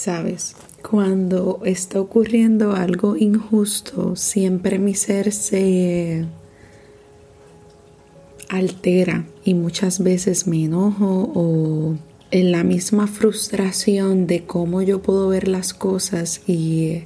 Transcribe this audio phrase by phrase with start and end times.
[0.00, 6.24] Sabes, cuando está ocurriendo algo injusto, siempre mi ser se
[8.48, 11.96] altera y muchas veces me enojo o
[12.30, 17.02] en la misma frustración de cómo yo puedo ver las cosas y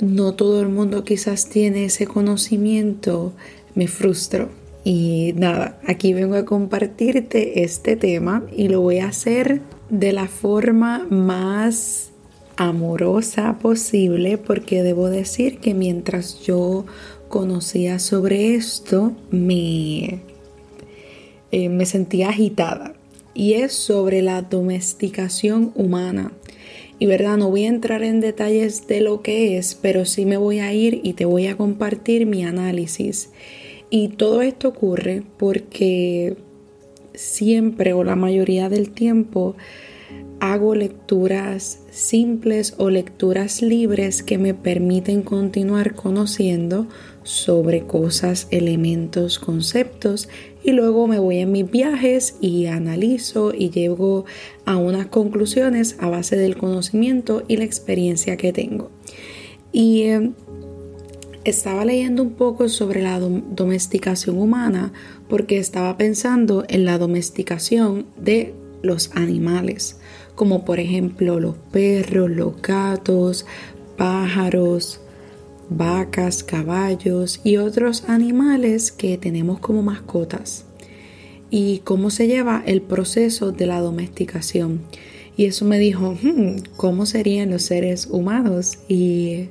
[0.00, 3.34] no todo el mundo quizás tiene ese conocimiento,
[3.74, 4.48] me frustro.
[4.84, 9.60] Y nada, aquí vengo a compartirte este tema y lo voy a hacer
[9.90, 12.11] de la forma más
[12.56, 16.84] amorosa posible porque debo decir que mientras yo
[17.28, 20.20] conocía sobre esto me,
[21.50, 22.94] eh, me sentía agitada
[23.34, 26.32] y es sobre la domesticación humana.
[26.98, 30.36] Y verdad, no voy a entrar en detalles de lo que es, pero sí me
[30.36, 33.30] voy a ir y te voy a compartir mi análisis.
[33.90, 36.36] Y todo esto ocurre porque
[37.14, 39.56] siempre o la mayoría del tiempo
[40.42, 46.88] hago lecturas simples o lecturas libres que me permiten continuar conociendo
[47.22, 50.28] sobre cosas, elementos, conceptos
[50.64, 54.24] y luego me voy en mis viajes y analizo y llego
[54.64, 58.90] a unas conclusiones a base del conocimiento y la experiencia que tengo.
[59.70, 60.32] Y eh,
[61.44, 64.92] estaba leyendo un poco sobre la domesticación humana
[65.28, 70.00] porque estaba pensando en la domesticación de los animales,
[70.34, 73.46] como por ejemplo los perros, los gatos,
[73.96, 75.00] pájaros,
[75.68, 80.64] vacas, caballos y otros animales que tenemos como mascotas
[81.50, 84.80] y cómo se lleva el proceso de la domesticación.
[85.36, 88.78] Y eso me dijo, hmm, ¿cómo serían los seres humanos?
[88.88, 89.48] Y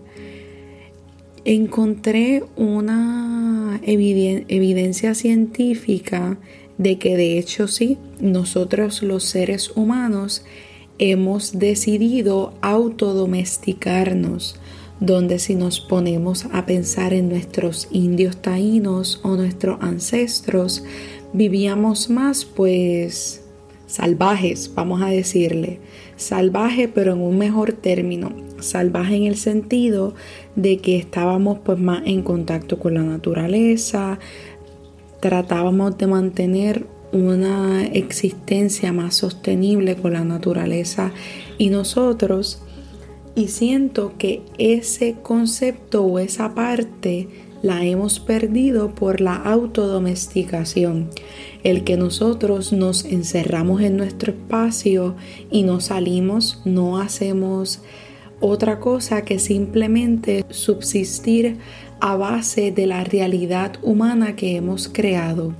[1.45, 6.37] encontré una evidencia científica
[6.77, 10.43] de que de hecho sí, nosotros los seres humanos
[11.01, 14.55] hemos decidido autodomesticarnos
[14.99, 20.83] donde si nos ponemos a pensar en nuestros indios taínos o nuestros ancestros,
[21.33, 23.43] vivíamos más pues
[23.87, 25.79] salvajes, vamos a decirle,
[26.17, 30.13] salvaje pero en un mejor término, salvaje en el sentido
[30.55, 34.19] de que estábamos pues más en contacto con la naturaleza,
[35.19, 41.11] tratábamos de mantener una existencia más sostenible con la naturaleza
[41.57, 42.61] y nosotros
[43.35, 47.27] y siento que ese concepto o esa parte
[47.61, 51.09] la hemos perdido por la autodomesticación,
[51.63, 55.15] el que nosotros nos encerramos en nuestro espacio
[55.51, 57.81] y no salimos, no hacemos
[58.39, 61.59] otra cosa que simplemente subsistir
[61.99, 65.53] a base de la realidad humana que hemos creado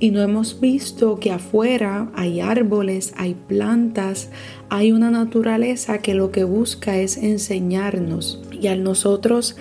[0.00, 4.30] y no hemos visto que afuera hay árboles, hay plantas,
[4.68, 9.56] hay una naturaleza que lo que busca es enseñarnos y al nosotros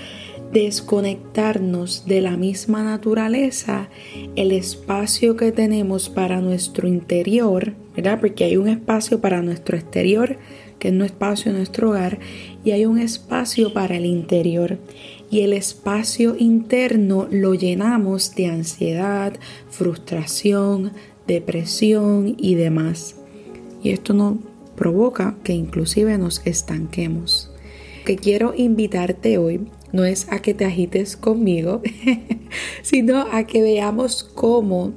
[0.52, 3.90] desconectarnos de la misma naturaleza,
[4.36, 8.20] el espacio que tenemos para nuestro interior, ¿verdad?
[8.20, 10.38] Porque hay un espacio para nuestro exterior,
[10.80, 12.20] que es nuestro espacio, nuestro hogar,
[12.64, 14.78] y hay un espacio para el interior
[15.30, 19.34] y el espacio interno lo llenamos de ansiedad,
[19.70, 20.94] frustración,
[21.28, 23.16] depresión y demás.
[23.84, 24.40] Y esto no
[24.76, 27.52] provoca que inclusive nos estanquemos.
[28.06, 31.82] Que quiero invitarte hoy no es a que te agites conmigo,
[32.82, 34.94] sino a que veamos cómo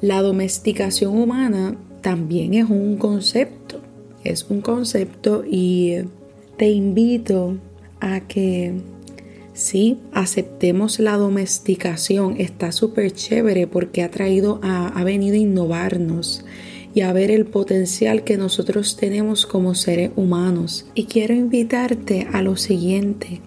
[0.00, 3.75] la domesticación humana también es un concepto.
[4.26, 5.96] Es un concepto y
[6.56, 7.56] te invito
[8.00, 8.74] a que
[9.56, 16.44] Sí, aceptemos la domesticación, está súper chévere porque ha traído, a, ha venido a innovarnos
[16.94, 20.84] y a ver el potencial que nosotros tenemos como seres humanos.
[20.94, 23.40] Y quiero invitarte a lo siguiente,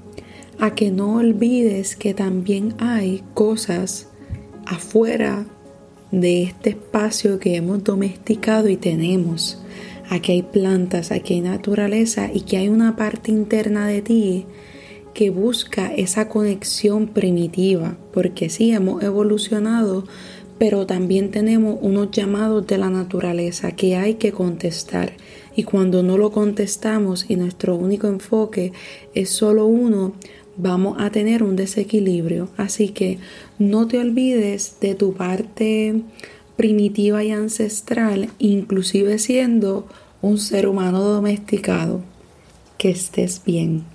[0.57, 4.07] a que no olvides que también hay cosas
[4.65, 5.45] afuera
[6.11, 9.59] de este espacio que hemos domesticado y tenemos.
[10.09, 14.45] Aquí hay plantas, aquí hay naturaleza y que hay una parte interna de ti
[15.13, 20.05] que busca esa conexión primitiva, porque sí hemos evolucionado,
[20.57, 25.13] pero también tenemos unos llamados de la naturaleza que hay que contestar.
[25.55, 28.73] Y cuando no lo contestamos y nuestro único enfoque
[29.13, 30.13] es solo uno,
[30.57, 32.49] vamos a tener un desequilibrio.
[32.57, 33.19] Así que
[33.57, 36.01] no te olvides de tu parte
[36.59, 39.87] primitiva y ancestral, inclusive siendo
[40.21, 42.01] un ser humano domesticado.
[42.77, 43.85] Que estés bien.